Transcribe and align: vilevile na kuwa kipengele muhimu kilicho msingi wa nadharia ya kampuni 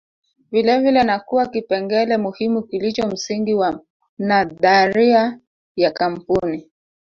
vilevile 0.51 1.03
na 1.03 1.19
kuwa 1.19 1.47
kipengele 1.47 2.17
muhimu 2.17 2.61
kilicho 2.61 3.07
msingi 3.07 3.53
wa 3.53 3.81
nadharia 4.17 5.39
ya 5.75 5.91
kampuni 5.91 6.71